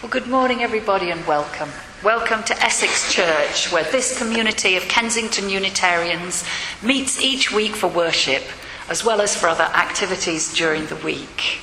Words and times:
Well, 0.00 0.10
good 0.10 0.28
morning, 0.28 0.62
everybody, 0.62 1.10
and 1.10 1.26
welcome. 1.26 1.70
Welcome 2.04 2.44
to 2.44 2.62
Essex 2.62 3.12
Church, 3.12 3.72
where 3.72 3.82
this 3.82 4.16
community 4.16 4.76
of 4.76 4.84
Kensington 4.84 5.50
Unitarians 5.50 6.44
meets 6.80 7.20
each 7.20 7.50
week 7.50 7.74
for 7.74 7.88
worship, 7.88 8.44
as 8.88 9.04
well 9.04 9.20
as 9.20 9.34
for 9.34 9.48
other 9.48 9.64
activities 9.64 10.54
during 10.54 10.86
the 10.86 10.94
week. 10.94 11.58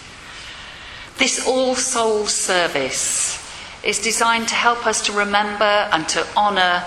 This 1.18 1.48
All 1.48 1.75
Souls 1.75 2.34
service 2.34 3.41
is 3.86 4.00
designed 4.00 4.49
to 4.49 4.55
help 4.55 4.86
us 4.86 5.02
to 5.05 5.13
remember 5.13 5.63
and 5.63 6.05
to 6.09 6.27
honour 6.36 6.83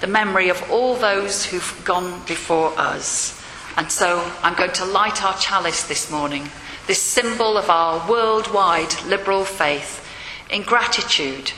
the 0.00 0.06
memory 0.06 0.50
of 0.50 0.70
all 0.70 0.94
those 0.94 1.44
who've 1.44 1.82
gone 1.84 2.22
before 2.28 2.78
us. 2.78 3.42
And 3.76 3.90
so 3.90 4.24
I'm 4.44 4.54
going 4.54 4.70
to 4.74 4.84
light 4.84 5.24
our 5.24 5.36
chalice 5.36 5.82
this 5.82 6.12
morning, 6.12 6.48
this 6.86 7.02
symbol 7.02 7.58
of 7.58 7.68
our 7.70 8.08
worldwide 8.08 8.94
liberal 9.08 9.44
faith 9.44 9.98
in 10.52 10.62
gratitude, 10.62 11.52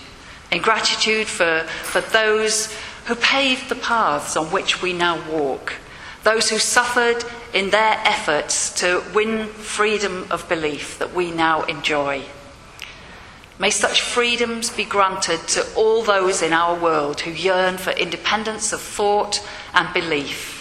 in 0.50 0.62
gratitude 0.62 1.26
for, 1.26 1.60
for 1.82 2.00
those 2.00 2.74
who 3.06 3.14
paved 3.16 3.68
the 3.68 3.74
paths 3.74 4.36
on 4.36 4.46
which 4.46 4.80
we 4.80 4.92
now 4.92 5.20
walk, 5.30 5.74
those 6.22 6.48
who 6.48 6.58
suffered 6.58 7.22
in 7.52 7.70
their 7.70 8.00
efforts 8.04 8.72
to 8.80 9.04
win 9.14 9.46
freedom 9.46 10.26
of 10.30 10.48
belief 10.48 10.98
that 10.98 11.12
we 11.12 11.30
now 11.30 11.62
enjoy. 11.64 12.22
May 13.58 13.70
such 13.70 14.00
freedoms 14.00 14.70
be 14.70 14.84
granted 14.84 15.46
to 15.48 15.64
all 15.74 16.02
those 16.02 16.42
in 16.42 16.52
our 16.52 16.74
world 16.74 17.20
who 17.20 17.30
yearn 17.30 17.76
for 17.76 17.90
independence 17.90 18.72
of 18.72 18.80
thought 18.80 19.46
and 19.74 19.92
belief. 19.94 20.53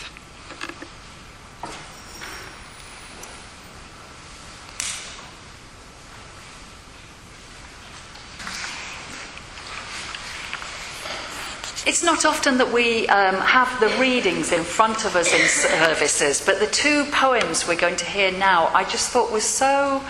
It's 11.94 12.02
not 12.02 12.26
often 12.26 12.58
that 12.58 12.74
we 12.74 13.08
um, 13.10 13.36
have 13.36 13.80
the 13.80 14.02
readings 14.02 14.52
in 14.52 14.64
front 14.64 15.06
of 15.06 15.16
us 15.16 15.32
in 15.32 15.48
services, 15.48 16.42
but 16.44 16.60
the 16.60 16.66
two 16.66 17.06
poems 17.12 17.68
we're 17.68 17.76
going 17.76 17.98
to 17.98 18.06
hear 18.06 18.32
now 18.32 18.66
I 18.74 18.84
just 18.84 19.12
thought 19.12 19.32
was 19.32 19.44
so 19.44 20.04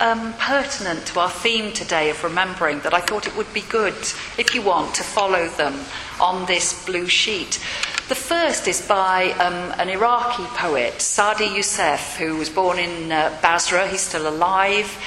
um, 0.00 0.32
pertinent 0.38 1.04
to 1.08 1.20
our 1.20 1.28
theme 1.28 1.74
today 1.74 2.08
of 2.08 2.24
remembering 2.24 2.80
that 2.80 2.94
I 2.94 3.00
thought 3.00 3.26
it 3.26 3.36
would 3.36 3.52
be 3.52 3.60
good, 3.60 3.92
if 4.38 4.54
you 4.54 4.62
want, 4.62 4.94
to 4.94 5.02
follow 5.02 5.48
them 5.48 5.78
on 6.18 6.46
this 6.46 6.86
blue 6.86 7.08
sheet. 7.08 7.62
The 8.08 8.14
first 8.14 8.66
is 8.66 8.80
by 8.88 9.32
um, 9.32 9.78
an 9.78 9.90
Iraqi 9.90 10.44
poet, 10.56 11.02
Saadi 11.02 11.44
Youssef, 11.44 12.16
who 12.16 12.38
was 12.38 12.48
born 12.48 12.78
in 12.78 13.12
uh, 13.12 13.38
Basra. 13.42 13.86
He's 13.86 14.00
still 14.00 14.26
alive. 14.26 14.98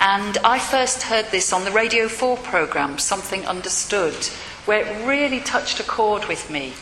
And 0.00 0.38
I 0.38 0.58
first 0.58 1.02
heard 1.02 1.26
this 1.26 1.52
on 1.52 1.64
the 1.64 1.70
Radio 1.70 2.08
4 2.08 2.38
programme, 2.38 2.96
Something 2.96 3.44
Understood 3.44 4.30
where 4.66 4.84
it 4.84 5.06
really 5.06 5.40
touched 5.40 5.80
a 5.80 5.84
chord 5.84 6.26
with 6.26 6.50
me. 6.50 6.74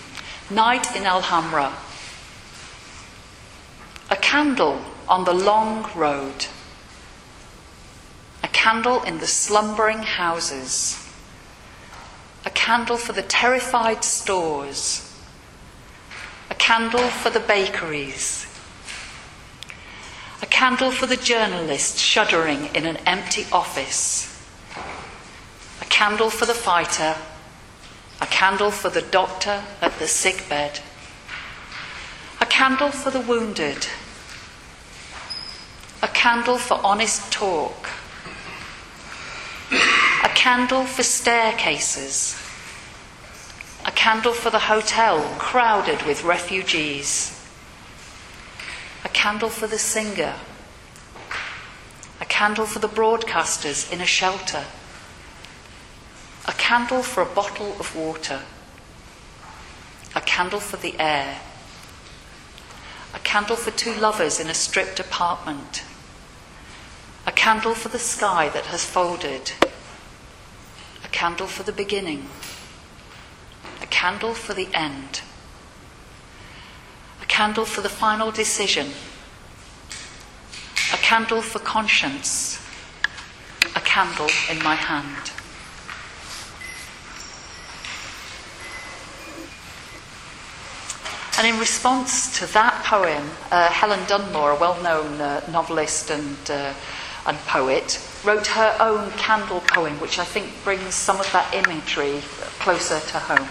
Night 0.50 0.96
in 0.96 1.04
Alhambra. 1.04 1.72
A 4.10 4.16
candle 4.16 4.80
on 5.06 5.24
the 5.24 5.34
long 5.34 5.88
road. 5.94 6.46
A 8.42 8.48
candle 8.48 9.02
in 9.02 9.18
the 9.18 9.26
slumbering 9.26 9.98
houses. 9.98 11.00
A 12.46 12.50
candle 12.50 12.96
for 12.96 13.12
the 13.12 13.22
terrified 13.22 14.02
stores. 14.02 15.14
A 16.50 16.54
candle 16.54 17.08
for 17.08 17.28
the 17.28 17.40
bakeries. 17.40 18.46
A 20.40 20.46
candle 20.46 20.90
for 20.90 21.06
the 21.06 21.16
journalist 21.16 21.98
shuddering 21.98 22.66
in 22.74 22.86
an 22.86 22.96
empty 23.06 23.46
office. 23.52 24.30
A 25.82 25.84
candle 25.86 26.30
for 26.30 26.46
the 26.46 26.54
fighter 26.54 27.16
a 28.20 28.26
candle 28.26 28.70
for 28.70 28.90
the 28.90 29.02
doctor 29.02 29.62
at 29.80 29.98
the 29.98 30.06
sick 30.06 30.48
bed, 30.48 30.80
a 32.40 32.46
candle 32.46 32.90
for 32.90 33.10
the 33.10 33.20
wounded, 33.20 33.86
a 36.02 36.08
candle 36.08 36.58
for 36.58 36.80
honest 36.84 37.32
talk, 37.32 37.88
a 39.70 40.28
candle 40.34 40.84
for 40.84 41.02
staircases, 41.02 42.40
a 43.84 43.90
candle 43.90 44.32
for 44.32 44.50
the 44.50 44.58
hotel 44.58 45.20
crowded 45.38 46.02
with 46.02 46.24
refugees, 46.24 47.40
a 49.04 49.08
candle 49.08 49.48
for 49.50 49.66
the 49.66 49.78
singer, 49.78 50.34
a 52.20 52.24
candle 52.24 52.66
for 52.66 52.78
the 52.78 52.88
broadcasters 52.88 53.92
in 53.92 54.00
a 54.00 54.06
shelter 54.06 54.64
candle 56.74 57.04
for 57.04 57.22
a 57.22 57.34
bottle 57.36 57.70
of 57.78 57.94
water, 57.94 58.40
a 60.16 60.20
candle 60.22 60.58
for 60.58 60.76
the 60.78 60.98
air, 60.98 61.38
a 63.14 63.18
candle 63.20 63.54
for 63.54 63.70
two 63.70 63.94
lovers 63.94 64.40
in 64.40 64.48
a 64.48 64.54
stripped 64.54 64.98
apartment, 64.98 65.84
a 67.28 67.30
candle 67.30 67.76
for 67.76 67.90
the 67.90 67.98
sky 68.00 68.48
that 68.48 68.66
has 68.66 68.84
folded, 68.84 69.52
a 71.04 71.08
candle 71.12 71.46
for 71.46 71.62
the 71.62 71.70
beginning, 71.70 72.26
a 73.80 73.86
candle 73.86 74.34
for 74.34 74.52
the 74.52 74.66
end, 74.74 75.20
a 77.22 77.26
candle 77.26 77.64
for 77.64 77.82
the 77.82 77.88
final 77.88 78.32
decision, 78.32 78.88
a 80.92 80.96
candle 80.96 81.40
for 81.40 81.60
conscience, 81.60 82.60
a 83.76 83.80
candle 83.82 84.28
in 84.50 84.60
my 84.64 84.74
hand. 84.74 85.30
And 91.36 91.48
in 91.48 91.58
response 91.58 92.38
to 92.38 92.46
that 92.52 92.84
poem, 92.84 93.28
uh, 93.50 93.68
Helen 93.68 94.06
Dunmore, 94.06 94.52
a 94.52 94.56
well 94.56 94.80
known 94.82 95.20
uh, 95.20 95.44
novelist 95.50 96.10
and, 96.10 96.38
uh, 96.48 96.72
and 97.26 97.36
poet, 97.38 98.00
wrote 98.24 98.46
her 98.46 98.76
own 98.78 99.10
candle 99.12 99.60
poem, 99.60 99.98
which 99.98 100.20
I 100.20 100.24
think 100.24 100.52
brings 100.62 100.94
some 100.94 101.18
of 101.18 101.30
that 101.32 101.52
imagery 101.52 102.20
closer 102.60 103.00
to 103.00 103.18
home. 103.18 103.48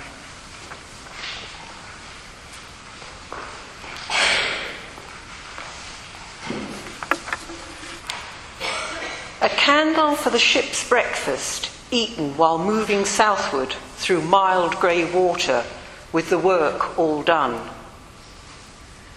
A 9.41 9.49
candle 9.49 10.15
for 10.15 10.29
the 10.29 10.39
ship's 10.39 10.87
breakfast, 10.87 11.69
eaten 11.91 12.37
while 12.37 12.57
moving 12.57 13.03
southward 13.03 13.73
through 13.97 14.21
mild 14.21 14.77
grey 14.77 15.03
water 15.03 15.65
with 16.13 16.29
the 16.29 16.37
work 16.37 16.97
all 16.97 17.23
done. 17.23 17.69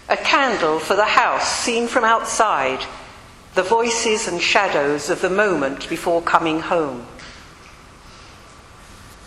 A 0.09 0.17
candle 0.17 0.81
for 0.81 0.97
the 0.97 1.05
house 1.05 1.47
seen 1.47 1.87
from 1.87 2.05
outside, 2.05 2.84
the 3.55 3.62
voices 3.62 4.27
and 4.27 4.41
shadows 4.41 5.11
of 5.11 5.21
the 5.21 5.31
moment 5.31 5.89
before 5.89 6.23
coming 6.23 6.61
home. 6.61 7.07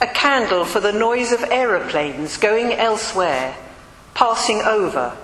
A 0.02 0.08
candle 0.08 0.66
for 0.66 0.80
the 0.80 0.94
noise 0.94 1.32
of 1.32 1.44
aeroplanes 1.44 2.38
going 2.38 2.74
elsewhere, 2.74 3.56
passing 4.14 4.62
over, 4.62 5.16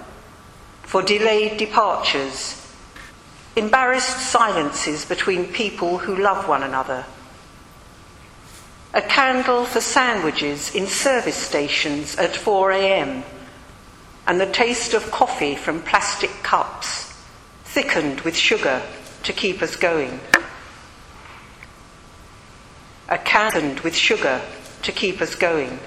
for 0.83 1.01
delayed 1.01 1.57
departures, 1.57 2.61
embarrassed 3.55 4.19
silences 4.19 5.05
between 5.05 5.47
people 5.47 5.97
who 5.97 6.15
love 6.15 6.47
one 6.47 6.61
another 6.61 7.05
a 8.95 9.01
candle 9.01 9.65
for 9.65 9.81
sandwiches 9.81 10.73
in 10.73 10.87
service 10.87 11.35
stations 11.35 12.15
at 12.15 12.33
4 12.33 12.71
a.m., 12.71 13.25
and 14.25 14.39
the 14.39 14.49
taste 14.51 14.93
of 14.93 15.11
coffee 15.11 15.53
from 15.53 15.81
plastic 15.81 16.31
cups, 16.43 17.13
thickened 17.65 18.21
with 18.21 18.37
sugar 18.37 18.81
to 19.23 19.33
keep 19.33 19.61
us 19.61 19.75
going. 19.75 20.17
A 23.09 23.17
candle 23.17 23.83
with 23.83 23.95
sugar 23.95 24.41
to 24.83 24.91
keep 24.93 25.21
us 25.21 25.35
going. 25.35 25.77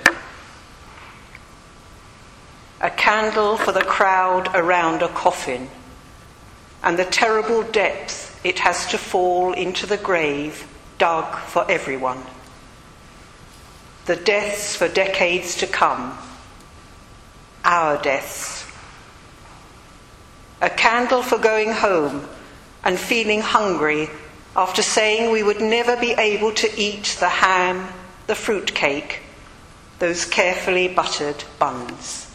A 2.82 2.90
candle 2.90 3.56
for 3.56 3.72
the 3.72 3.82
crowd 3.82 4.54
around 4.54 5.02
a 5.02 5.08
coffin 5.08 5.70
and 6.84 6.98
the 6.98 7.06
terrible 7.06 7.62
depth 7.62 8.38
it 8.44 8.60
has 8.60 8.86
to 8.86 8.98
fall 8.98 9.52
into 9.54 9.84
the 9.86 9.96
grave 9.96 10.68
dug 10.98 11.36
for 11.38 11.68
everyone 11.68 12.22
the 14.08 14.16
deaths 14.16 14.74
for 14.74 14.88
decades 14.88 15.54
to 15.56 15.66
come, 15.66 16.16
our 17.62 18.00
deaths. 18.00 18.64
A 20.62 20.70
candle 20.70 21.22
for 21.22 21.36
going 21.36 21.72
home 21.72 22.26
and 22.82 22.98
feeling 22.98 23.42
hungry 23.42 24.08
after 24.56 24.80
saying 24.80 25.30
we 25.30 25.42
would 25.42 25.60
never 25.60 25.94
be 25.94 26.12
able 26.12 26.52
to 26.54 26.80
eat 26.80 27.18
the 27.20 27.28
ham, 27.28 27.86
the 28.26 28.34
fruit 28.34 28.74
cake, 28.74 29.20
those 29.98 30.24
carefully 30.24 30.88
buttered 30.88 31.44
buns. 31.58 32.27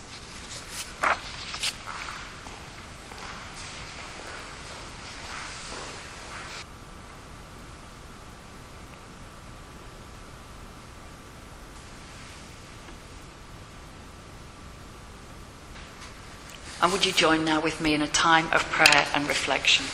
And 16.84 16.92
would 16.92 17.06
you 17.06 17.14
join 17.14 17.46
now 17.46 17.62
with 17.62 17.80
me 17.80 17.94
in 17.94 18.02
a 18.02 18.08
time 18.10 18.52
of 18.52 18.70
prayer 18.70 19.08
and 19.16 19.26
reflection? 19.26 19.86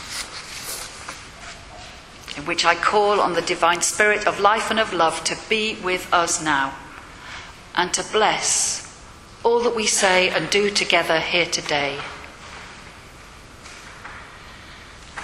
In 2.36 2.44
which 2.48 2.64
I 2.64 2.74
call 2.74 3.20
on 3.20 3.34
the 3.34 3.42
divine 3.42 3.80
spirit 3.80 4.26
of 4.26 4.40
life 4.40 4.72
and 4.72 4.80
of 4.80 4.92
love 4.92 5.22
to 5.24 5.38
be 5.48 5.76
with 5.84 6.12
us 6.12 6.42
now 6.42 6.74
and 7.76 7.94
to 7.94 8.02
bless 8.10 9.00
all 9.44 9.60
that 9.60 9.76
we 9.76 9.86
say 9.86 10.30
and 10.30 10.50
do 10.50 10.68
together 10.68 11.20
here 11.20 11.46
today. 11.46 12.00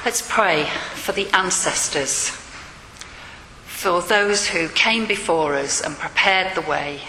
Let's 0.04 0.22
pray 0.22 0.68
for 0.94 1.10
the 1.10 1.28
ancestors, 1.34 2.28
for 3.66 4.00
those 4.02 4.46
who 4.46 4.68
came 4.68 5.04
before 5.04 5.56
us 5.56 5.80
and 5.80 5.96
prepared 5.96 6.54
the 6.54 6.60
way. 6.60 7.00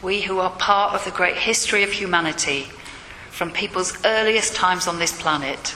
We 0.00 0.20
who 0.20 0.38
are 0.38 0.50
part 0.50 0.94
of 0.94 1.04
the 1.04 1.10
great 1.10 1.38
history 1.38 1.82
of 1.82 1.90
humanity 1.90 2.70
from 3.32 3.50
people's 3.50 3.96
earliest 4.04 4.54
times 4.54 4.86
on 4.86 4.98
this 4.98 5.18
planet. 5.18 5.74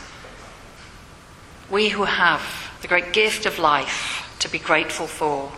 We 1.70 1.88
who 1.88 2.04
have 2.04 2.42
the 2.82 2.86
great 2.86 3.14
gift 3.14 3.46
of 3.46 3.58
life 3.58 4.36
to 4.40 4.48
be 4.48 4.58
grateful 4.58 5.06
for. 5.06 5.50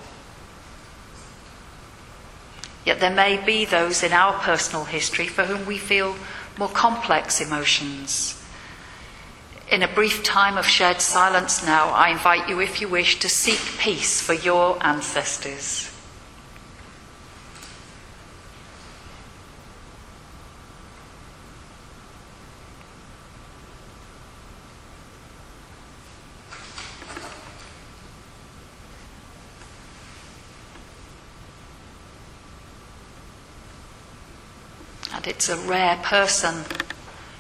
Yet 2.87 3.01
there 3.01 3.11
may 3.11 3.45
be 3.45 3.65
those 3.65 4.05
in 4.05 4.13
our 4.13 4.33
personal 4.35 4.85
history 4.85 5.27
for 5.27 5.45
whom 5.45 5.67
we 5.67 5.77
feel 5.77 6.15
more 6.57 6.69
complex 6.69 7.41
emotions. 7.41 8.41
In 9.71 9.83
a 9.83 9.93
brief 9.93 10.23
time 10.23 10.57
of 10.57 10.67
shared 10.67 11.01
silence 11.01 11.67
now, 11.67 11.89
I 11.89 12.11
invite 12.11 12.49
you, 12.49 12.61
if 12.61 12.81
you 12.81 12.89
wish, 12.89 13.19
to 13.19 13.29
seek 13.29 13.61
peace 13.79 14.23
for 14.23 14.35
your 14.35 14.79
ancestors. 14.87 15.93
And 35.19 35.27
it's 35.39 35.49
a 35.49 35.57
rare 35.57 35.97
person 36.03 36.65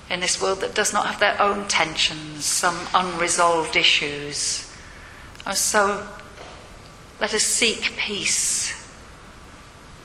in 0.08 0.20
this 0.20 0.40
world 0.40 0.60
that 0.60 0.72
does 0.72 0.92
not 0.92 1.06
have 1.06 1.18
their 1.18 1.42
own 1.42 1.66
tensions, 1.66 2.44
some 2.44 2.78
unresolved 2.94 3.74
issues. 3.74 4.72
And 5.44 5.56
so 5.56 6.06
let 7.20 7.34
us 7.34 7.42
seek 7.42 7.96
peace 7.96 8.70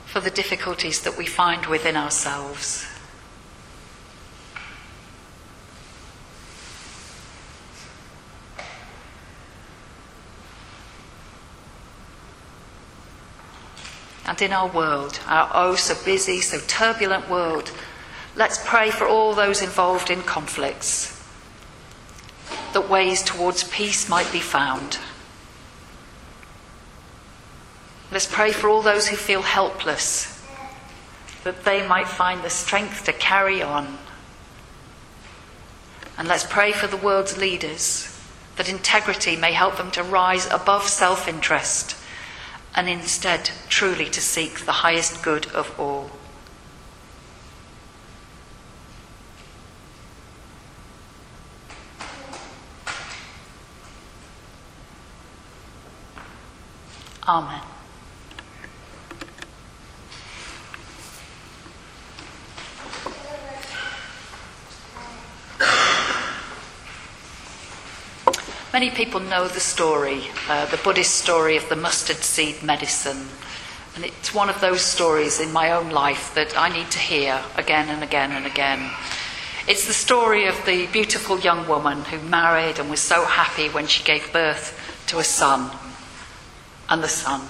for 0.07 0.19
the 0.21 0.31
difficulties 0.31 1.03
that 1.03 1.19
we 1.19 1.27
find 1.27 1.67
within 1.67 1.95
ourselves. 1.95 2.87
And 14.33 14.41
in 14.41 14.51
our 14.51 14.67
world, 14.67 15.19
our 15.27 15.47
oh 15.53 15.75
so 15.75 15.93
busy, 16.03 16.41
so 16.41 16.57
turbulent 16.65 17.29
world, 17.29 17.71
let's 18.35 18.59
pray 18.65 18.89
for 18.89 19.05
all 19.05 19.35
those 19.35 19.61
involved 19.61 20.09
in 20.09 20.23
conflicts, 20.23 21.23
that 22.73 22.89
ways 22.89 23.21
towards 23.21 23.63
peace 23.65 24.09
might 24.09 24.31
be 24.31 24.39
found. 24.39 24.97
Let's 28.11 28.25
pray 28.25 28.51
for 28.51 28.69
all 28.69 28.81
those 28.81 29.07
who 29.07 29.17
feel 29.17 29.43
helpless, 29.43 30.43
that 31.43 31.63
they 31.63 31.87
might 31.87 32.07
find 32.07 32.41
the 32.41 32.49
strength 32.49 33.05
to 33.05 33.13
carry 33.13 33.61
on. 33.61 33.99
And 36.17 36.27
let's 36.27 36.43
pray 36.43 36.71
for 36.71 36.87
the 36.87 36.97
world's 36.97 37.37
leaders, 37.37 38.19
that 38.55 38.67
integrity 38.67 39.35
may 39.35 39.51
help 39.51 39.77
them 39.77 39.91
to 39.91 40.01
rise 40.01 40.47
above 40.47 40.87
self 40.87 41.27
interest 41.27 41.97
and 42.75 42.89
instead 42.89 43.51
truly 43.69 44.05
to 44.09 44.21
seek 44.21 44.61
the 44.65 44.71
highest 44.71 45.23
good 45.23 45.47
of 45.47 45.79
all. 45.79 46.09
Amen. 57.27 57.72
Many 68.73 68.89
people 68.89 69.19
know 69.19 69.47
the 69.47 69.59
story, 69.59 70.23
uh, 70.49 70.65
the 70.65 70.77
Buddhist 70.77 71.17
story 71.17 71.57
of 71.57 71.69
the 71.69 71.75
mustard 71.75 72.23
seed 72.23 72.63
medicine. 72.63 73.27
And 73.95 74.03
it's 74.03 74.33
one 74.33 74.49
of 74.49 74.61
those 74.61 74.81
stories 74.81 75.39
in 75.39 75.53
my 75.53 75.69
own 75.69 75.91
life 75.91 76.33
that 76.33 76.57
I 76.57 76.69
need 76.69 76.89
to 76.89 76.97
hear 76.97 77.39
again 77.55 77.87
and 77.89 78.01
again 78.01 78.31
and 78.31 78.47
again. 78.47 78.89
It's 79.67 79.85
the 79.85 79.93
story 79.93 80.47
of 80.47 80.55
the 80.65 80.87
beautiful 80.87 81.39
young 81.39 81.67
woman 81.67 82.01
who 82.05 82.19
married 82.27 82.79
and 82.79 82.89
was 82.89 82.99
so 82.99 83.25
happy 83.25 83.69
when 83.69 83.85
she 83.85 84.03
gave 84.03 84.33
birth 84.33 84.75
to 85.05 85.19
a 85.19 85.23
son. 85.23 85.69
And 86.89 87.03
the 87.03 87.07
son, 87.07 87.41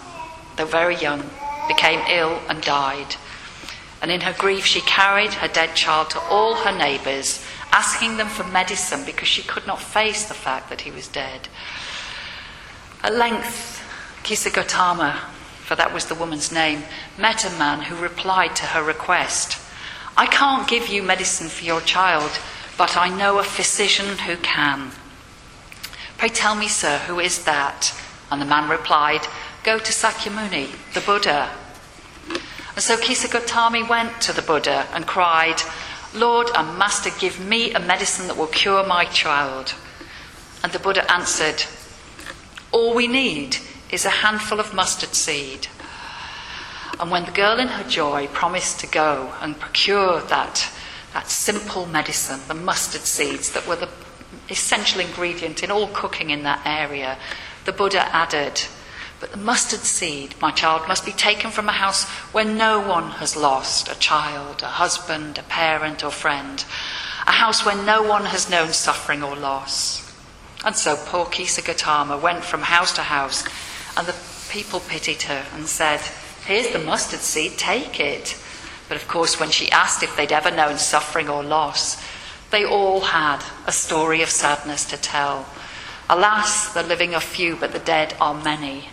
though 0.58 0.66
very 0.66 0.98
young, 0.98 1.24
became 1.70 2.02
ill 2.10 2.42
and 2.50 2.62
died. 2.62 3.16
And 4.02 4.12
in 4.12 4.20
her 4.20 4.34
grief, 4.34 4.66
she 4.66 4.81
carried 4.81 5.36
her 5.36 5.48
dead 5.48 5.74
child 5.74 6.10
to 6.10 6.20
all 6.20 6.56
her 6.56 6.78
neighbours 6.78 7.42
asking 7.74 8.18
them 8.18 8.28
for 8.28 8.44
medicine 8.46 9.04
because 9.04 9.28
she 9.28 9.42
could 9.42 9.66
not 9.66 9.81
face 9.81 10.25
the 10.28 10.34
fact 10.36 10.70
that 10.70 10.81
he 10.81 10.92
was 10.92 11.08
dead. 11.08 11.50
At 13.04 13.16
length, 13.16 13.84
Kisa 14.22 14.52
Gotama, 14.52 15.18
for 15.66 15.75
that 15.75 15.92
was 15.92 16.06
the 16.06 16.16
woman's 16.16 16.52
name, 16.52 16.84
met 17.18 17.44
a 17.44 17.58
man 17.58 17.81
who 17.81 17.96
replied 17.96 18.56
to 18.58 18.66
her 18.68 18.84
request 18.84 19.60
I 20.16 20.28
can't 20.28 20.68
give 20.68 20.90
you 20.90 21.02
medicine 21.02 21.50
for 21.50 21.66
your 21.66 21.81
child, 21.81 22.30
but 22.78 22.96
I 22.96 23.10
know 23.10 23.40
a 23.40 23.44
physician 23.44 24.20
who 24.20 24.38
can. 24.38 24.92
Pray 26.20 26.30
tell 26.30 26.54
me, 26.54 26.68
sir, 26.68 27.00
who 27.00 27.20
is 27.20 27.46
that? 27.46 28.00
And 28.30 28.40
the 28.40 28.46
man 28.46 28.70
replied, 28.70 29.22
Go 29.63 29.80
to 29.80 29.92
Sakyamuni, 29.92 30.70
the 30.94 31.01
Buddha. 31.01 31.50
And 32.30 32.84
so 32.84 32.96
Kisa 32.96 33.27
Gotami 33.27 33.89
went 33.89 34.22
to 34.22 34.34
the 34.34 34.44
Buddha 34.44 34.86
and 34.94 35.08
cried, 35.08 35.60
Lord 36.15 36.50
and 36.55 36.77
Master, 36.77 37.10
give 37.20 37.39
me 37.39 37.74
a 37.74 37.79
medicine 37.79 38.27
that 38.27 38.38
will 38.38 38.48
cure 38.48 38.86
my 38.86 39.05
child. 39.05 39.74
And 40.63 40.72
the 40.72 40.79
Buddha 40.79 41.12
answered, 41.12 41.63
All 42.72 42.93
we 42.93 43.08
need 43.08 43.58
is 43.91 44.05
a 44.05 44.10
handful 44.10 44.60
of 44.60 44.74
mustard 44.74 45.15
seed. 45.15 45.67
And 47.00 47.10
when 47.10 47.25
the 47.25 47.32
girl 47.32 47.60
in 47.60 47.67
her 47.67 47.84
joy 47.89 48.27
promised 48.27 48.79
to 48.82 48.88
go 48.88 49.34
and 49.41 49.60
procure 49.60 50.22
that, 50.22 50.70
that 51.13 51.29
simple 51.29 51.86
medicine, 51.88 52.39
the 52.48 52.53
mustard 52.53 53.01
seeds 53.01 53.51
that 53.53 53.67
were 53.67 53.75
the 53.75 53.89
essential 54.50 55.01
ingredient 55.01 55.63
in 55.63 55.72
all 55.72 55.88
cooking 55.88 56.29
in 56.29 56.43
that 56.43 56.62
area, 56.65 57.17
the 57.65 57.72
Buddha 57.72 58.03
added, 58.15 58.62
but 59.20 59.32
the 59.32 59.38
mustard 59.38 59.79
seed, 59.79 60.36
my 60.41 60.51
child, 60.51 60.88
must 60.88 61.05
be 61.05 61.12
taken 61.12 61.50
from 61.51 61.70
a 61.70 61.74
house 61.74 62.03
where 62.34 62.46
no 62.46 62.79
one 62.79 63.12
has 63.12 63.38
lost 63.38 63.88
a 63.88 64.00
child, 64.00 64.62
a 64.62 64.67
husband, 64.67 65.38
a 65.38 65.43
parent, 65.43 66.03
or 66.03 66.12
friend. 66.12 66.65
A 67.25 67.32
house 67.32 67.65
where 67.65 67.82
no 67.86 68.03
one 68.03 68.25
has 68.25 68.50
known 68.50 68.74
suffering 68.74 69.24
or 69.24 69.36
loss. 69.36 70.13
And 70.65 70.75
so 70.75 70.96
poor 70.96 71.25
Kisa 71.25 71.62
Gautama 71.62 72.17
went 72.17 72.43
from 72.43 72.62
house 72.62 72.93
to 72.93 73.01
house, 73.01 73.46
and 73.98 74.05
the 74.08 74.15
people 74.50 74.82
pitied 74.82 75.24
her 75.24 75.46
and 75.53 75.67
said, 75.67 76.01
Here's 76.46 76.72
the 76.72 76.79
mustard 76.79 77.22
seed, 77.22 77.58
take 77.58 78.00
it. 78.00 78.38
But 78.89 78.98
of 78.98 79.08
course, 79.08 79.39
when 79.39 79.50
she 79.50 79.72
asked 79.72 80.03
if 80.03 80.15
they'd 80.15 80.32
ever 80.32 80.51
known 80.51 80.77
suffering 80.77 81.29
or 81.29 81.43
loss, 81.43 82.03
they 82.51 82.65
all 82.65 83.00
had 83.00 83.43
a 83.65 83.72
story 83.72 84.22
of 84.22 84.29
sadness 84.29 84.86
to 84.86 84.98
tell. 84.98 85.48
Alas, 86.10 86.74
the 86.74 86.84
living 86.84 87.15
are 87.15 87.22
few, 87.22 87.55
but 87.55 87.72
the 87.72 87.79
dead 87.79 88.15
are 88.20 88.34
many. 88.34 88.89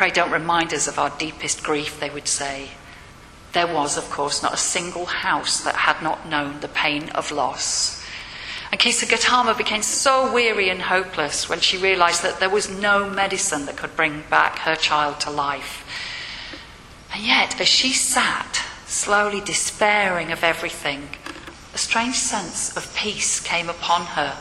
Pray 0.00 0.10
don't 0.10 0.32
remind 0.32 0.72
us 0.72 0.88
of 0.88 0.98
our 0.98 1.10
deepest 1.18 1.62
grief, 1.62 2.00
they 2.00 2.08
would 2.08 2.26
say. 2.26 2.70
There 3.52 3.66
was, 3.66 3.98
of 3.98 4.08
course, 4.08 4.42
not 4.42 4.54
a 4.54 4.56
single 4.56 5.04
house 5.04 5.62
that 5.62 5.74
had 5.74 6.02
not 6.02 6.26
known 6.26 6.60
the 6.60 6.68
pain 6.68 7.10
of 7.10 7.30
loss. 7.30 8.02
And 8.72 8.80
Kisa 8.80 9.04
Gautama 9.04 9.54
became 9.54 9.82
so 9.82 10.32
weary 10.32 10.70
and 10.70 10.80
hopeless 10.80 11.50
when 11.50 11.60
she 11.60 11.76
realized 11.76 12.22
that 12.22 12.40
there 12.40 12.48
was 12.48 12.70
no 12.70 13.10
medicine 13.10 13.66
that 13.66 13.76
could 13.76 13.94
bring 13.94 14.24
back 14.30 14.60
her 14.60 14.74
child 14.74 15.20
to 15.20 15.30
life. 15.30 15.84
And 17.12 17.22
yet, 17.22 17.60
as 17.60 17.68
she 17.68 17.92
sat, 17.92 18.64
slowly 18.86 19.42
despairing 19.42 20.32
of 20.32 20.42
everything, 20.42 21.10
a 21.74 21.78
strange 21.78 22.16
sense 22.16 22.74
of 22.74 22.96
peace 22.96 23.38
came 23.38 23.68
upon 23.68 24.06
her 24.06 24.34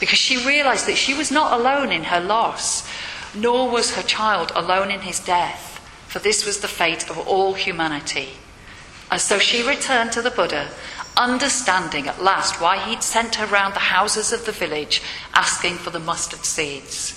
because 0.00 0.18
she 0.18 0.46
realized 0.46 0.86
that 0.86 0.96
she 0.96 1.12
was 1.12 1.30
not 1.30 1.52
alone 1.60 1.92
in 1.92 2.04
her 2.04 2.20
loss 2.20 2.87
nor 3.34 3.70
was 3.70 3.94
her 3.94 4.02
child 4.02 4.52
alone 4.54 4.90
in 4.90 5.00
his 5.00 5.20
death, 5.20 5.78
for 6.06 6.18
this 6.18 6.44
was 6.46 6.60
the 6.60 6.68
fate 6.68 7.08
of 7.10 7.18
all 7.18 7.54
humanity. 7.54 8.30
And 9.10 9.20
so 9.20 9.38
she 9.38 9.66
returned 9.66 10.12
to 10.12 10.22
the 10.22 10.30
Buddha, 10.30 10.68
understanding 11.16 12.06
at 12.06 12.22
last 12.22 12.60
why 12.60 12.78
he'd 12.78 13.02
sent 13.02 13.36
her 13.36 13.46
round 13.46 13.74
the 13.74 13.80
houses 13.80 14.32
of 14.32 14.46
the 14.46 14.52
village 14.52 15.02
asking 15.34 15.74
for 15.74 15.90
the 15.90 15.98
mustard 15.98 16.44
seeds. 16.44 17.14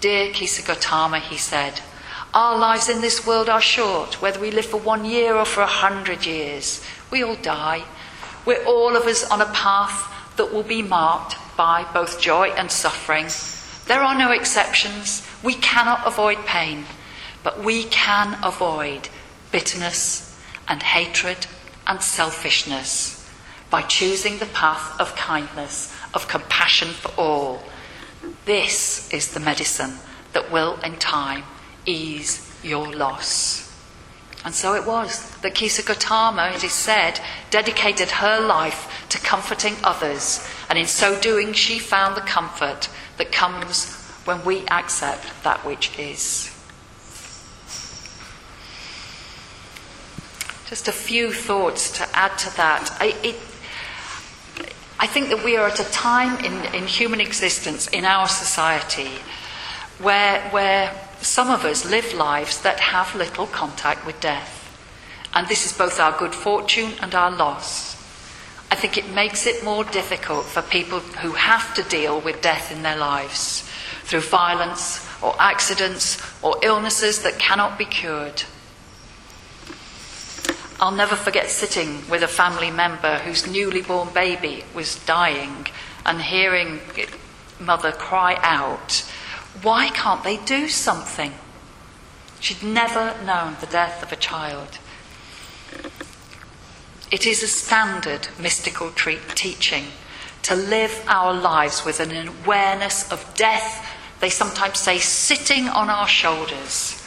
Dear 0.00 0.32
Kisa 0.32 0.62
Gautama, 0.62 1.18
he 1.18 1.36
said, 1.36 1.80
our 2.34 2.58
lives 2.58 2.88
in 2.88 3.00
this 3.00 3.24
world 3.24 3.48
are 3.48 3.60
short, 3.60 4.20
whether 4.20 4.40
we 4.40 4.50
live 4.50 4.66
for 4.66 4.80
one 4.80 5.04
year 5.04 5.36
or 5.36 5.44
for 5.44 5.60
a 5.60 5.66
hundred 5.66 6.26
years. 6.26 6.84
We 7.12 7.22
all 7.22 7.36
die. 7.36 7.84
We're 8.44 8.64
all 8.64 8.96
of 8.96 9.04
us 9.04 9.24
on 9.30 9.40
a 9.40 9.52
path 9.52 10.10
that 10.36 10.52
will 10.52 10.64
be 10.64 10.82
marked 10.82 11.36
by 11.56 11.86
both 11.94 12.20
joy 12.20 12.48
and 12.48 12.72
suffering. 12.72 13.26
There 13.86 14.02
are 14.02 14.16
no 14.16 14.30
exceptions. 14.30 15.26
We 15.42 15.54
cannot 15.54 16.06
avoid 16.06 16.38
pain, 16.46 16.84
but 17.42 17.62
we 17.62 17.84
can 17.84 18.38
avoid 18.42 19.08
bitterness 19.52 20.40
and 20.66 20.82
hatred 20.82 21.46
and 21.86 22.00
selfishness 22.00 23.30
by 23.68 23.82
choosing 23.82 24.38
the 24.38 24.46
path 24.46 24.98
of 25.00 25.14
kindness, 25.16 25.94
of 26.14 26.28
compassion 26.28 26.88
for 26.88 27.12
all. 27.20 27.62
This 28.46 29.12
is 29.12 29.34
the 29.34 29.40
medicine 29.40 29.98
that 30.32 30.50
will, 30.50 30.80
in 30.80 30.96
time, 30.96 31.44
ease 31.84 32.50
your 32.62 32.90
loss. 32.90 33.63
And 34.44 34.54
so 34.54 34.74
it 34.74 34.86
was 34.86 35.30
that 35.36 35.54
Kisa 35.54 35.82
Gautama, 35.82 36.52
it 36.54 36.62
is 36.62 36.72
said, 36.72 37.18
dedicated 37.50 38.10
her 38.10 38.40
life 38.40 39.06
to 39.08 39.18
comforting 39.18 39.74
others, 39.82 40.46
and 40.68 40.78
in 40.78 40.86
so 40.86 41.18
doing, 41.18 41.54
she 41.54 41.78
found 41.78 42.14
the 42.14 42.20
comfort 42.20 42.90
that 43.16 43.32
comes 43.32 43.94
when 44.26 44.44
we 44.44 44.66
accept 44.66 45.42
that 45.44 45.64
which 45.64 45.98
is. 45.98 46.50
Just 50.68 50.88
a 50.88 50.92
few 50.92 51.32
thoughts 51.32 51.90
to 51.98 52.08
add 52.16 52.36
to 52.38 52.56
that. 52.56 52.96
I, 53.00 53.14
it, 53.22 53.36
I 54.98 55.06
think 55.06 55.28
that 55.28 55.44
we 55.44 55.56
are 55.56 55.68
at 55.68 55.80
a 55.80 55.90
time 55.90 56.42
in, 56.44 56.74
in 56.74 56.86
human 56.86 57.20
existence 57.20 57.86
in 57.88 58.04
our 58.04 58.28
society 58.28 59.10
where, 59.98 60.40
where 60.50 60.90
some 61.24 61.50
of 61.50 61.64
us 61.64 61.88
live 61.88 62.12
lives 62.12 62.60
that 62.62 62.78
have 62.78 63.14
little 63.14 63.46
contact 63.46 64.04
with 64.06 64.20
death. 64.20 64.60
And 65.34 65.48
this 65.48 65.64
is 65.64 65.76
both 65.76 65.98
our 65.98 66.16
good 66.16 66.34
fortune 66.34 66.92
and 67.00 67.14
our 67.14 67.30
loss. 67.30 67.94
I 68.70 68.76
think 68.76 68.98
it 68.98 69.08
makes 69.14 69.46
it 69.46 69.64
more 69.64 69.84
difficult 69.84 70.44
for 70.44 70.60
people 70.62 71.00
who 71.00 71.32
have 71.32 71.74
to 71.74 71.82
deal 71.84 72.20
with 72.20 72.42
death 72.42 72.70
in 72.70 72.82
their 72.82 72.96
lives 72.96 73.68
through 74.02 74.20
violence 74.20 75.08
or 75.22 75.34
accidents 75.38 76.20
or 76.42 76.56
illnesses 76.62 77.22
that 77.22 77.38
cannot 77.38 77.78
be 77.78 77.84
cured. 77.84 78.42
I'll 80.80 80.90
never 80.90 81.16
forget 81.16 81.48
sitting 81.48 82.02
with 82.10 82.22
a 82.22 82.28
family 82.28 82.70
member 82.70 83.18
whose 83.18 83.46
newly 83.46 83.80
born 83.80 84.08
baby 84.12 84.64
was 84.74 85.02
dying 85.06 85.66
and 86.04 86.20
hearing 86.20 86.80
mother 87.58 87.92
cry 87.92 88.38
out 88.42 89.04
why 89.62 89.88
can't 89.88 90.24
they 90.24 90.36
do 90.38 90.68
something? 90.68 91.32
She'd 92.40 92.62
never 92.62 93.14
known 93.24 93.56
the 93.60 93.66
death 93.66 94.02
of 94.02 94.12
a 94.12 94.16
child. 94.16 94.78
It 97.10 97.26
is 97.26 97.42
a 97.42 97.48
standard 97.48 98.28
mystical 98.38 98.90
teaching 98.90 99.84
to 100.42 100.54
live 100.54 101.04
our 101.08 101.32
lives 101.32 101.84
with 101.84 102.00
an 102.00 102.28
awareness 102.28 103.10
of 103.10 103.34
death, 103.34 103.90
they 104.20 104.28
sometimes 104.28 104.78
say, 104.78 104.98
sitting 104.98 105.68
on 105.68 105.88
our 105.88 106.08
shoulders. 106.08 107.00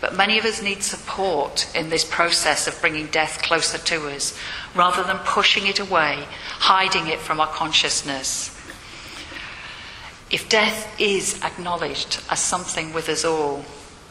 But 0.00 0.14
many 0.14 0.38
of 0.38 0.44
us 0.44 0.62
need 0.62 0.82
support 0.82 1.66
in 1.74 1.88
this 1.88 2.04
process 2.04 2.66
of 2.66 2.78
bringing 2.80 3.06
death 3.06 3.42
closer 3.42 3.78
to 3.78 4.08
us, 4.08 4.38
rather 4.74 5.02
than 5.02 5.18
pushing 5.18 5.66
it 5.66 5.80
away, 5.80 6.26
hiding 6.58 7.06
it 7.06 7.20
from 7.20 7.40
our 7.40 7.46
consciousness. 7.46 8.55
If 10.28 10.48
death 10.48 11.00
is 11.00 11.40
acknowledged 11.42 12.20
as 12.28 12.40
something 12.40 12.92
with 12.92 13.08
us 13.08 13.24
all, 13.24 13.64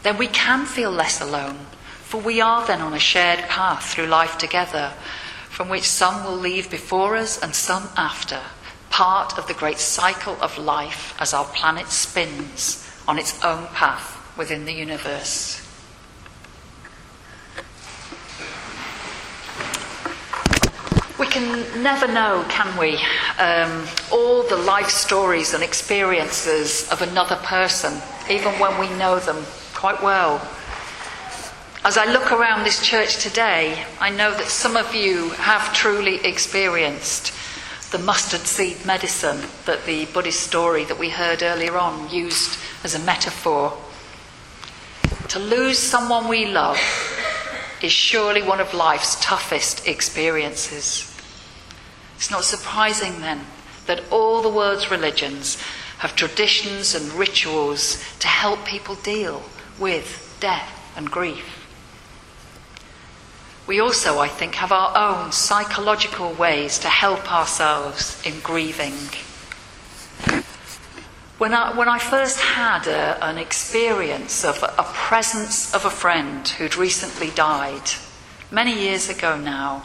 then 0.03 0.17
we 0.17 0.27
can 0.27 0.65
feel 0.65 0.91
less 0.91 1.19
alone, 1.19 1.65
for 2.03 2.21
we 2.21 2.39
are 2.39 2.65
then 2.65 2.81
on 2.81 2.93
a 2.93 2.99
shared 2.99 3.39
path 3.49 3.85
through 3.85 4.05
life 4.05 4.37
together, 4.37 4.93
from 5.49 5.67
which 5.67 5.89
some 5.89 6.23
will 6.23 6.37
leave 6.37 6.69
before 6.71 7.17
us 7.17 7.41
and 7.41 7.53
some 7.53 7.89
after, 7.97 8.39
part 8.89 9.37
of 9.37 9.47
the 9.47 9.53
great 9.53 9.79
cycle 9.79 10.37
of 10.41 10.57
life 10.57 11.13
as 11.19 11.33
our 11.33 11.45
planet 11.45 11.89
spins 11.89 12.89
on 13.07 13.19
its 13.19 13.43
own 13.43 13.67
path 13.67 14.37
within 14.37 14.63
the 14.63 14.73
universe. 14.73 15.64
Can 21.35 21.83
never 21.83 22.07
know, 22.07 22.45
can 22.47 22.77
we, 22.77 22.97
um, 23.39 23.85
all 24.09 24.43
the 24.43 24.55
life 24.55 24.87
stories 24.87 25.53
and 25.53 25.61
experiences 25.61 26.89
of 26.93 27.01
another 27.01 27.35
person, 27.43 28.01
even 28.29 28.53
when 28.53 28.79
we 28.79 28.87
know 28.97 29.19
them 29.19 29.43
quite 29.73 30.01
well. 30.01 30.35
As 31.83 31.97
I 31.97 32.05
look 32.05 32.31
around 32.31 32.63
this 32.63 32.81
church 32.81 33.21
today, 33.21 33.83
I 33.99 34.11
know 34.11 34.31
that 34.31 34.47
some 34.47 34.77
of 34.77 34.95
you 34.95 35.31
have 35.31 35.73
truly 35.73 36.25
experienced 36.25 37.33
the 37.91 37.99
mustard 37.99 38.47
seed 38.47 38.85
medicine 38.85 39.41
that 39.65 39.85
the 39.85 40.05
Buddhist 40.05 40.39
story 40.39 40.85
that 40.85 40.97
we 40.97 41.09
heard 41.09 41.43
earlier 41.43 41.77
on 41.77 42.09
used 42.09 42.57
as 42.85 42.95
a 42.95 42.99
metaphor. 42.99 43.77
To 45.27 45.39
lose 45.39 45.79
someone 45.79 46.29
we 46.29 46.45
love 46.45 46.79
is 47.81 47.91
surely 47.91 48.41
one 48.41 48.61
of 48.61 48.73
life's 48.73 49.19
toughest 49.19 49.85
experiences. 49.85 51.11
It's 52.15 52.31
not 52.31 52.43
surprising 52.43 53.19
then 53.21 53.45
that 53.85 54.03
all 54.11 54.41
the 54.41 54.49
world's 54.49 54.89
religions 54.89 55.61
have 55.99 56.15
traditions 56.15 56.95
and 56.95 57.11
rituals 57.13 58.03
to 58.19 58.27
help 58.27 58.65
people 58.65 58.95
deal 58.95 59.43
with 59.79 60.35
death 60.39 60.93
and 60.95 61.09
grief. 61.09 61.65
We 63.67 63.79
also, 63.79 64.19
I 64.19 64.27
think, 64.27 64.55
have 64.55 64.71
our 64.71 64.95
own 64.95 65.31
psychological 65.31 66.33
ways 66.33 66.77
to 66.79 66.87
help 66.87 67.31
ourselves 67.31 68.21
in 68.25 68.39
grieving. 68.41 68.93
When 71.37 71.53
I, 71.53 71.75
when 71.75 71.89
I 71.89 71.97
first 71.97 72.39
had 72.39 72.87
a, 72.87 73.23
an 73.25 73.37
experience 73.37 74.45
of 74.45 74.61
a 74.63 74.83
presence 74.83 75.73
of 75.73 75.83
a 75.83 75.89
friend 75.89 76.47
who'd 76.47 76.77
recently 76.77 77.31
died, 77.31 77.89
many 78.51 78.79
years 78.79 79.09
ago 79.09 79.37
now, 79.37 79.83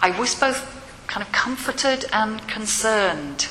I 0.00 0.10
was 0.18 0.34
both 0.34 0.77
kind 1.08 1.26
of 1.26 1.32
comforted 1.32 2.04
and 2.12 2.46
concerned. 2.46 3.48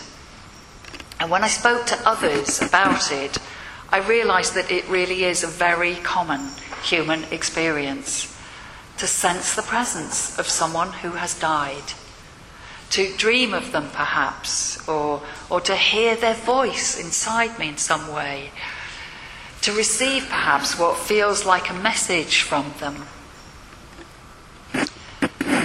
And 1.20 1.30
when 1.30 1.44
I 1.44 1.50
spoke 1.50 1.86
to 1.88 2.08
others 2.08 2.62
about 2.62 3.12
it, 3.12 3.38
I 3.90 4.00
realized 4.00 4.54
that 4.56 4.72
it 4.72 4.88
really 4.88 5.26
is 5.26 5.44
a 5.44 5.48
very 5.48 5.96
common 5.96 6.52
human 6.84 7.26
experience 7.26 8.34
to 8.98 9.08
sense 9.08 9.56
the 9.56 9.62
presence 9.62 10.40
of 10.40 10.48
someone 10.48 10.92
who 10.92 11.12
has 11.12 11.38
died 11.38 11.94
to 12.90 13.16
dream 13.18 13.54
of 13.54 13.72
them 13.72 13.90
perhaps, 13.92 14.88
or, 14.88 15.22
or 15.50 15.60
to 15.62 15.76
hear 15.76 16.16
their 16.16 16.34
voice 16.34 17.00
inside 17.00 17.58
me 17.60 17.70
in 17.70 17.78
some 17.78 18.14
way, 18.14 18.52
to 19.62 19.74
receive 19.74 20.28
perhaps 20.30 20.80
what 20.80 20.98
feels 20.98 21.46
like 21.46 21.70
a 21.70 21.74
message 21.74 22.42
from 22.42 22.74
them. 22.80 23.06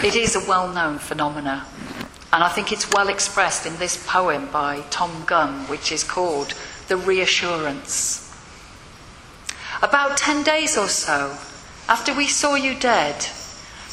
It 0.05 0.17
is 0.17 0.35
a 0.35 0.49
well 0.49 0.73
known 0.73 0.99
phenomenon, 0.99 1.65
and 2.33 2.43
I 2.43 2.49
think 2.49 2.73
it's 2.73 2.91
well 2.91 3.09
expressed 3.09 3.67
in 3.67 3.77
this 3.77 4.03
poem 4.07 4.49
by 4.51 4.81
Thom 4.91 5.25
Gunn, 5.27 5.67
which 5.69 5.93
is 5.93 6.05
called 6.05 6.55
The 6.89 6.97
Reassurance. 6.97 8.35
About 9.83 10.17
10 10.17 10.43
days 10.43 10.77
or 10.77 10.89
so 10.89 11.37
after 11.89 12.15
we 12.15 12.27
saw 12.27 12.55
you 12.55 12.75
dead, 12.75 13.27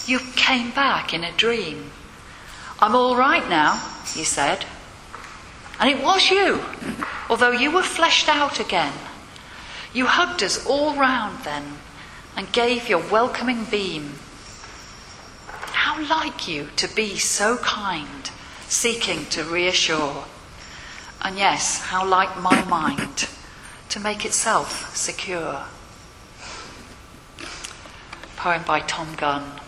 you 0.06 0.20
came 0.36 0.72
back 0.72 1.14
in 1.14 1.24
a 1.24 1.32
dream 1.32 1.92
I'm 2.82 2.96
all 2.96 3.18
right 3.18 3.48
now, 3.50 3.76
he 4.14 4.24
said. 4.24 4.66
And 5.82 5.90
it 5.90 6.02
was 6.02 6.30
you, 6.30 6.64
although 7.30 7.52
you 7.52 7.72
were 7.72 7.84
fleshed 7.84 8.30
out 8.30 8.60
again. 8.60 8.94
You 9.94 10.06
hugged 10.06 10.42
us 10.44 10.66
all 10.66 10.96
round 10.96 11.44
then 11.44 11.80
and 12.38 12.52
gave 12.54 12.88
your 12.88 13.04
welcoming 13.12 13.66
beam. 13.66 14.14
How 15.48 16.02
like 16.08 16.48
you 16.48 16.70
to 16.78 16.88
be 16.88 17.18
so 17.18 17.58
kind, 17.58 18.19
seeking 18.70 19.26
to 19.26 19.44
reassure. 19.44 20.24
And 21.22 21.38
yes, 21.38 21.80
how 21.80 22.08
like 22.08 22.40
my 22.40 22.64
mind 22.66 23.28
to 23.90 24.00
make 24.00 24.24
itself 24.24 24.96
secure. 24.96 25.66
Poem 28.38 28.64
by 28.66 28.80
Thom 28.80 29.16
Gunn. 29.16 29.60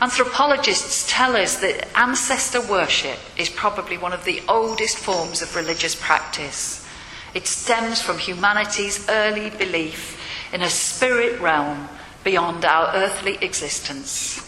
Anthropologists 0.00 1.06
tell 1.08 1.34
us 1.36 1.56
that 1.56 1.88
ancestor 1.96 2.60
worship 2.60 3.18
is 3.36 3.48
probably 3.48 3.96
one 3.96 4.12
of 4.12 4.24
the 4.24 4.42
oldest 4.48 4.96
forms 4.96 5.42
of 5.42 5.56
religious 5.56 5.94
practice. 5.94 6.86
It 7.34 7.46
stems 7.46 8.00
from 8.00 8.18
humanity's 8.18 9.08
early 9.08 9.50
belief 9.50 10.20
in 10.52 10.62
a 10.62 10.70
spirit 10.70 11.40
realm 11.40 11.88
beyond 12.24 12.64
our 12.64 12.94
earthly 12.94 13.38
existence. 13.40 14.47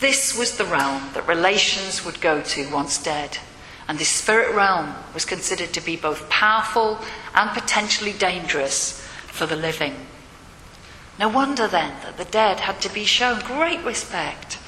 This 0.00 0.38
was 0.38 0.56
the 0.56 0.64
realm 0.64 1.10
that 1.14 1.26
relations 1.26 2.04
would 2.04 2.20
go 2.20 2.40
to 2.40 2.72
once 2.72 3.02
dead, 3.02 3.38
and 3.88 3.98
this 3.98 4.08
spirit 4.08 4.54
realm 4.54 4.94
was 5.12 5.24
considered 5.24 5.72
to 5.72 5.80
be 5.80 5.96
both 5.96 6.30
powerful 6.30 7.00
and 7.34 7.50
potentially 7.50 8.12
dangerous 8.12 9.00
for 9.26 9.46
the 9.46 9.56
living. 9.56 10.06
No 11.18 11.28
wonder 11.28 11.66
then 11.66 11.94
that 12.02 12.16
the 12.16 12.24
dead 12.24 12.60
had 12.60 12.80
to 12.82 12.94
be 12.94 13.04
shown 13.04 13.40
great 13.40 13.84
respect 13.84 14.58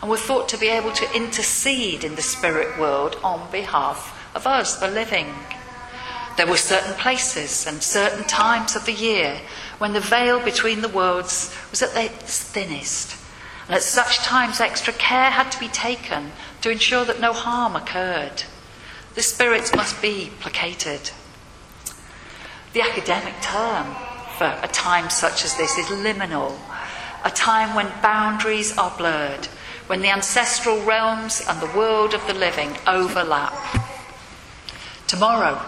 and 0.00 0.10
were 0.10 0.16
thought 0.16 0.48
to 0.48 0.58
be 0.58 0.66
able 0.66 0.92
to 0.92 1.14
intercede 1.14 2.02
in 2.02 2.16
the 2.16 2.22
spirit 2.22 2.76
world 2.76 3.16
on 3.22 3.48
behalf 3.52 4.32
of 4.34 4.44
us, 4.44 4.76
the 4.76 4.88
living. 4.88 5.32
There 6.36 6.48
were 6.48 6.56
certain 6.56 6.94
places 6.94 7.64
and 7.64 7.80
certain 7.80 8.24
times 8.24 8.74
of 8.74 8.86
the 8.86 8.92
year 8.92 9.40
when 9.78 9.92
the 9.92 10.00
veil 10.00 10.40
between 10.40 10.80
the 10.80 10.88
worlds 10.88 11.54
was 11.70 11.82
at 11.82 11.96
its 11.96 12.42
thinnest. 12.42 13.19
And 13.70 13.76
at 13.76 13.84
such 13.84 14.18
times, 14.18 14.58
extra 14.58 14.92
care 14.92 15.30
had 15.30 15.52
to 15.52 15.60
be 15.60 15.68
taken 15.68 16.32
to 16.60 16.70
ensure 16.70 17.04
that 17.04 17.20
no 17.20 17.32
harm 17.32 17.76
occurred. 17.76 18.42
The 19.14 19.22
spirits 19.22 19.72
must 19.72 20.02
be 20.02 20.32
placated. 20.40 21.12
The 22.72 22.82
academic 22.82 23.34
term 23.40 23.94
for 24.36 24.58
a 24.60 24.66
time 24.66 25.08
such 25.08 25.44
as 25.44 25.56
this 25.56 25.78
is 25.78 25.86
liminal, 25.86 26.58
a 27.24 27.30
time 27.30 27.76
when 27.76 27.86
boundaries 28.02 28.76
are 28.76 28.92
blurred, 28.98 29.46
when 29.86 30.02
the 30.02 30.10
ancestral 30.10 30.82
realms 30.82 31.40
and 31.48 31.60
the 31.60 31.78
world 31.78 32.12
of 32.12 32.26
the 32.26 32.34
living 32.34 32.76
overlap. 32.88 33.54
Tomorrow, 35.06 35.62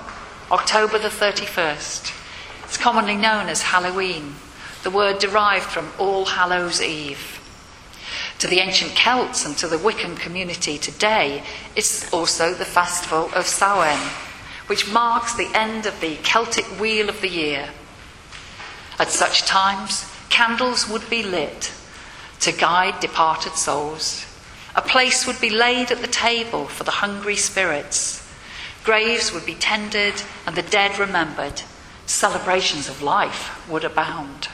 October 0.50 0.99
the 0.99 1.06
31st, 1.06 2.68
is 2.68 2.76
commonly 2.78 3.14
known 3.14 3.49
as 3.49 3.62
Halloween, 3.62 4.35
the 4.82 4.90
word 4.90 5.21
derived 5.21 5.66
from 5.66 5.92
All 6.00 6.25
Hallows 6.25 6.82
Eve. 6.82 7.31
To 8.42 8.49
the 8.49 8.58
ancient 8.58 8.94
Celts 8.94 9.46
and 9.46 9.56
to 9.58 9.68
the 9.68 9.78
Wiccan 9.78 10.16
community 10.16 10.76
today, 10.76 11.42
it's 11.75 12.12
also 12.12 12.52
the 12.52 12.64
festival 12.64 13.30
of 13.34 13.46
Samhain, 13.46 14.11
which 14.66 14.92
marks 14.92 15.34
the 15.34 15.50
end 15.54 15.87
of 15.87 16.00
the 16.00 16.16
Celtic 16.25 16.64
wheel 16.80 17.08
of 17.08 17.20
the 17.20 17.28
year 17.28 17.70
at 19.02 19.11
such 19.11 19.42
times, 19.42 20.08
candles 20.30 20.88
would 20.88 21.08
be 21.11 21.25
lit 21.25 21.72
to 22.38 22.52
guide 22.52 23.00
departed 23.00 23.54
souls. 23.54 24.25
A 24.76 24.80
place 24.80 25.26
would 25.26 25.40
be 25.40 25.50
laid 25.50 25.90
at 25.90 26.00
the 26.00 26.06
table 26.06 26.66
for 26.66 26.84
the 26.84 26.92
hungry 27.02 27.34
spirits. 27.34 28.25
Graves 28.84 29.32
would 29.32 29.44
be 29.44 29.56
tended 29.56 30.22
and 30.46 30.54
the 30.54 30.62
dead 30.62 31.00
remembered. 31.00 31.62
Celebrations 32.06 32.88
of 32.88 33.02
life 33.02 33.68
would 33.68 33.82
abound. 33.82 34.49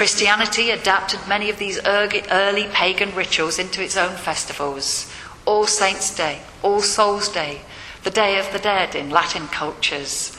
Christianity 0.00 0.70
adapted 0.70 1.20
many 1.28 1.50
of 1.50 1.58
these 1.58 1.78
early 1.84 2.66
pagan 2.68 3.14
rituals 3.14 3.58
into 3.58 3.82
its 3.82 3.98
own 3.98 4.16
festivals. 4.16 5.12
All 5.44 5.66
Saints' 5.66 6.16
Day, 6.16 6.40
All 6.62 6.80
Souls' 6.80 7.28
Day, 7.28 7.60
the 8.02 8.10
Day 8.10 8.38
of 8.38 8.50
the 8.50 8.58
Dead 8.58 8.94
in 8.94 9.10
Latin 9.10 9.46
cultures, 9.48 10.34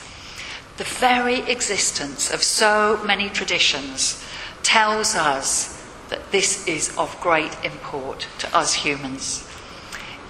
the 0.77 0.84
very 0.84 1.41
existence 1.41 2.34
of 2.34 2.41
so 2.41 3.00
many 3.06 3.30
traditions 3.30 4.25
tells 4.63 5.13
us 5.13 5.86
that 6.10 6.32
this 6.32 6.68
is 6.68 6.98
of 6.98 7.15
great 7.22 7.56
import 7.63 8.25
to 8.39 8.58
us 8.58 8.74
humans. 8.74 9.48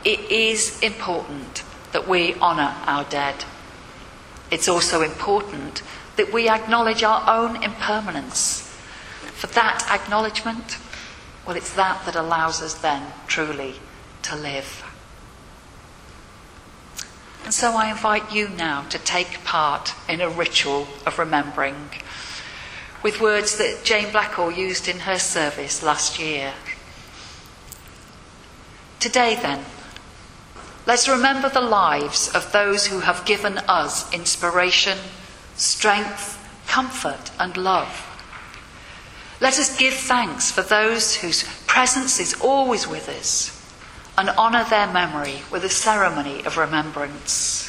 It 0.03 0.19
is 0.29 0.77
important 0.81 1.63
that 1.93 2.05
we 2.05 2.35
honour 2.35 2.75
our 2.85 3.05
dead. 3.05 3.45
It's 4.51 4.67
also 4.67 5.01
important 5.01 5.83
that 6.17 6.33
we 6.33 6.50
acknowledge 6.50 7.01
our 7.01 7.23
own 7.29 7.63
impermanence. 7.63 8.67
For 9.41 9.47
that 9.47 9.88
acknowledgement, 9.89 10.77
well, 11.47 11.58
it's 11.58 11.73
that 11.73 12.06
that 12.06 12.15
allows 12.15 12.62
us 12.62 12.75
then 12.75 13.12
truly 13.25 13.73
to 14.21 14.36
live. 14.36 14.86
And 17.43 17.51
so 17.51 17.71
I 17.71 17.89
invite 17.89 18.32
you 18.32 18.49
now 18.49 18.84
to 18.89 18.99
take 18.99 19.43
part 19.43 19.95
in 20.08 20.21
a 20.21 20.30
ritual 20.30 20.88
of 21.08 21.17
remembering 21.17 21.89
with 23.01 23.19
words 23.19 23.58
that 23.58 23.84
Jane 23.84 24.12
Blackall 24.13 24.56
used 24.56 24.88
in 24.88 24.99
her 24.99 25.17
service 25.17 25.82
last 25.82 26.19
year. 26.19 26.54
Today, 28.99 29.34
then, 29.41 29.65
let's 30.86 31.10
remember 31.10 31.49
the 31.49 31.62
lives 31.62 32.30
of 32.36 32.51
those 32.51 32.86
who 32.86 32.99
have 32.99 33.25
given 33.25 33.58
us 33.67 34.13
inspiration, 34.13 34.99
strength, 35.56 36.38
comfort, 36.67 37.32
and 37.39 37.58
love. 37.58 38.11
Let 39.41 39.58
us 39.58 39.75
give 39.75 39.95
thanks 39.95 40.51
for 40.51 40.62
those 40.62 41.15
whose 41.15 41.43
presence 41.65 42.19
is 42.19 42.39
always 42.39 42.88
with 42.88 43.10
us 43.10 43.58
and 44.15 44.30
honour 44.30 44.65
their 44.65 44.86
memory 44.86 45.41
with 45.51 45.63
a 45.63 45.69
ceremony 45.69 46.45
of 46.45 46.58
remembrance. 46.58 47.67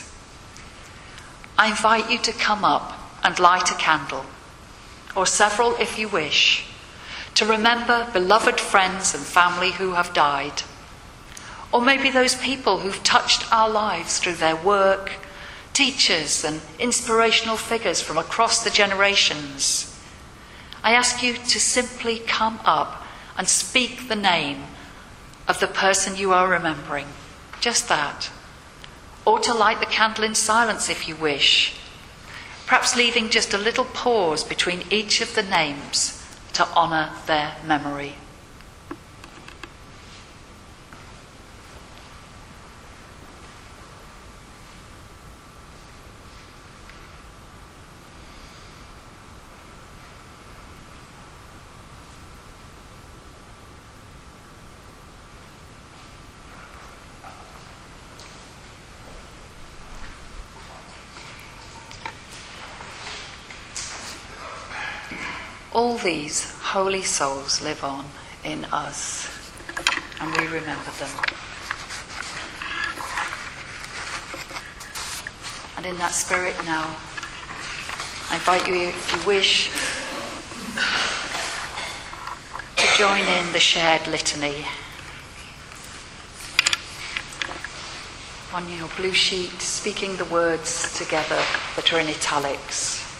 I 1.56 1.68
invite 1.68 2.10
you 2.10 2.18
to 2.18 2.32
come 2.32 2.62
up 2.62 2.92
and 3.24 3.38
light 3.38 3.70
a 3.70 3.74
candle, 3.74 4.26
or 5.16 5.24
several 5.24 5.74
if 5.76 5.98
you 5.98 6.08
wish, 6.08 6.66
to 7.36 7.46
remember 7.46 8.06
beloved 8.12 8.60
friends 8.60 9.14
and 9.14 9.24
family 9.24 9.70
who 9.70 9.92
have 9.92 10.12
died, 10.12 10.64
or 11.72 11.80
maybe 11.80 12.10
those 12.10 12.34
people 12.34 12.80
who've 12.80 13.02
touched 13.02 13.50
our 13.50 13.70
lives 13.70 14.18
through 14.18 14.34
their 14.34 14.56
work, 14.56 15.12
teachers, 15.72 16.44
and 16.44 16.60
inspirational 16.78 17.56
figures 17.56 18.02
from 18.02 18.18
across 18.18 18.62
the 18.62 18.70
generations. 18.70 19.91
I 20.82 20.94
ask 20.94 21.22
you 21.22 21.34
to 21.34 21.60
simply 21.60 22.18
come 22.18 22.60
up 22.64 23.04
and 23.36 23.48
speak 23.48 24.08
the 24.08 24.16
name 24.16 24.64
of 25.46 25.60
the 25.60 25.66
person 25.66 26.16
you 26.16 26.32
are 26.32 26.48
remembering. 26.48 27.06
Just 27.60 27.88
that. 27.88 28.30
Or 29.24 29.38
to 29.40 29.54
light 29.54 29.80
the 29.80 29.86
candle 29.86 30.24
in 30.24 30.34
silence 30.34 30.88
if 30.88 31.06
you 31.06 31.14
wish. 31.14 31.76
Perhaps 32.66 32.96
leaving 32.96 33.30
just 33.30 33.54
a 33.54 33.58
little 33.58 33.84
pause 33.84 34.42
between 34.42 34.82
each 34.90 35.20
of 35.20 35.34
the 35.34 35.42
names 35.42 36.18
to 36.54 36.66
honour 36.68 37.12
their 37.26 37.56
memory. 37.64 38.14
All 65.74 65.96
these 65.96 66.50
holy 66.60 67.00
souls 67.00 67.62
live 67.62 67.82
on 67.82 68.04
in 68.44 68.66
us, 68.66 69.26
and 70.20 70.30
we 70.36 70.44
remember 70.44 70.90
them. 70.98 71.08
And 75.78 75.86
in 75.86 75.96
that 75.96 76.12
spirit 76.12 76.54
now, 76.66 76.94
I 78.28 78.34
invite 78.34 78.68
you, 78.68 78.74
if 78.74 79.16
you 79.16 79.26
wish, 79.26 79.70
to 82.76 82.98
join 82.98 83.20
in 83.20 83.52
the 83.54 83.58
shared 83.58 84.06
litany. 84.08 84.66
On 88.52 88.68
your 88.78 88.88
blue 88.98 89.14
sheet, 89.14 89.62
speaking 89.62 90.16
the 90.16 90.26
words 90.26 90.98
together 90.98 91.42
that 91.76 91.90
are 91.94 91.98
in 91.98 92.08
italics. 92.08 93.11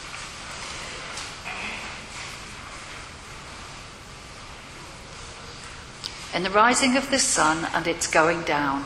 In 6.34 6.42
the 6.42 6.50
rising 6.50 6.96
of 6.96 7.10
the 7.10 7.18
sun 7.18 7.66
and 7.74 7.86
its 7.86 8.06
going 8.06 8.42
down, 8.42 8.84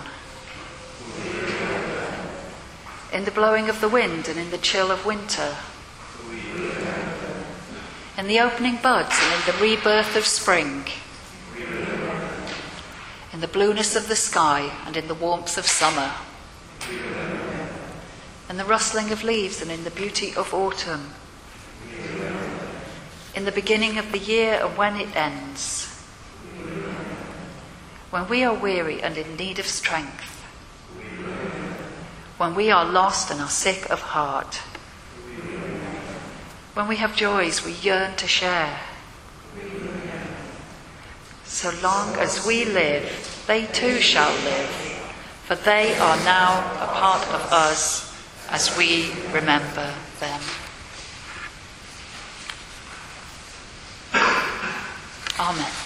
in 3.12 3.24
the 3.24 3.30
blowing 3.30 3.68
of 3.68 3.80
the 3.80 3.88
wind 3.88 4.28
and 4.28 4.38
in 4.38 4.50
the 4.50 4.58
chill 4.58 4.90
of 4.90 5.06
winter, 5.06 5.56
in 8.18 8.26
the 8.26 8.40
opening 8.40 8.78
buds 8.82 9.16
and 9.20 9.34
in 9.34 9.54
the 9.54 9.62
rebirth 9.62 10.16
of 10.16 10.26
spring, 10.26 10.84
in 13.32 13.40
the 13.40 13.48
blueness 13.48 13.94
of 13.94 14.08
the 14.08 14.16
sky 14.16 14.72
and 14.84 14.96
in 14.96 15.06
the 15.06 15.14
warmth 15.14 15.56
of 15.56 15.66
summer, 15.66 16.12
in 18.50 18.56
the 18.56 18.64
rustling 18.64 19.12
of 19.12 19.22
leaves 19.22 19.62
and 19.62 19.70
in 19.70 19.84
the 19.84 19.90
beauty 19.90 20.34
of 20.34 20.52
autumn, 20.52 21.12
in 23.36 23.44
the 23.44 23.52
beginning 23.52 23.98
of 23.98 24.10
the 24.10 24.18
year 24.18 24.54
and 24.64 24.76
when 24.76 24.96
it 24.96 25.14
ends 25.14 25.85
when 28.16 28.28
we 28.30 28.44
are 28.44 28.54
weary 28.54 29.02
and 29.02 29.18
in 29.18 29.36
need 29.36 29.58
of 29.58 29.66
strength, 29.66 30.40
when 32.38 32.54
we 32.54 32.70
are 32.70 32.86
lost 32.86 33.30
and 33.30 33.42
are 33.42 33.50
sick 33.50 33.90
of 33.90 34.00
heart, 34.00 34.54
when 36.72 36.88
we 36.88 36.96
have 36.96 37.14
joys 37.14 37.62
we 37.62 37.72
yearn 37.72 38.16
to 38.16 38.26
share. 38.26 38.80
So 41.44 41.70
long 41.82 42.16
as 42.16 42.46
we 42.46 42.64
live, 42.64 43.44
they 43.46 43.66
too 43.66 43.98
shall 43.98 44.32
live, 44.44 44.70
for 45.44 45.56
they 45.56 45.94
are 45.98 46.16
now 46.24 46.60
a 46.80 46.86
part 46.86 47.22
of 47.28 47.52
us 47.52 48.16
as 48.48 48.74
we 48.78 49.12
remember 49.30 49.92
them. 50.20 50.40
Amen. 55.38 55.85